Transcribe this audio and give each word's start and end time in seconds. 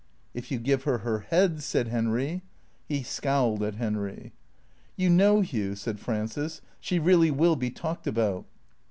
"If 0.33 0.49
you 0.49 0.57
give 0.57 0.85
her 0.85 0.97
her 1.05 1.19
head," 1.19 1.61
said 1.61 1.89
Henry. 1.89 2.41
He 2.87 3.03
scowled 3.03 3.61
at 3.61 3.75
Henry." 3.75 4.33
You 4.97 5.11
know, 5.11 5.41
Hugh," 5.41 5.75
said 5.75 5.99
Frances," 5.99 6.59
she 6.81 6.97
really 6.97 7.29
will 7.29 7.55
be 7.55 7.69
talked 7.69 8.07
about.' 8.07 8.45